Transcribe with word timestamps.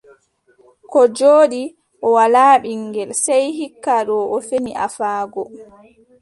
Koo 0.91 1.07
jooɗi, 1.17 1.61
o 2.05 2.07
walaa 2.15 2.55
ɓiŋngel, 2.63 3.09
sey 3.23 3.45
hikka 3.57 3.93
doo 4.07 4.25
o 4.35 4.37
feni 4.47 4.71
afaago. 4.85 5.41